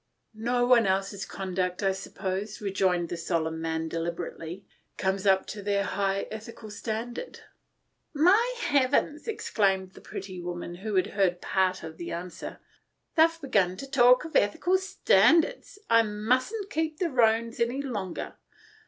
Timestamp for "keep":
16.71-16.97